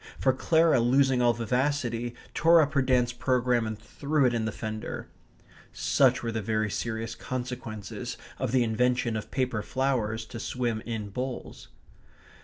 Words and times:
For 0.17 0.33
Clara, 0.33 0.79
losing 0.79 1.21
all 1.21 1.31
vivacity, 1.33 2.15
tore 2.33 2.59
up 2.59 2.73
her 2.73 2.81
dance 2.81 3.13
programme 3.13 3.67
and 3.67 3.77
threw 3.77 4.25
it 4.25 4.33
in 4.33 4.45
the 4.45 4.51
fender. 4.51 5.09
Such 5.73 6.23
were 6.23 6.31
the 6.31 6.41
very 6.41 6.71
serious 6.71 7.13
consequences 7.13 8.17
of 8.39 8.51
the 8.51 8.63
invention 8.63 9.15
of 9.15 9.29
paper 9.29 9.61
flowers 9.61 10.25
to 10.25 10.39
swim 10.39 10.81
in 10.87 11.09
bowls. 11.09 11.67